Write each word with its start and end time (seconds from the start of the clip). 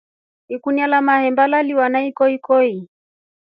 Ikunia 0.47 0.87
la 0.87 1.01
mahemba 1.01 1.47
laliwa 1.47 1.89
na 1.89 2.05
ikokoi. 2.05 2.87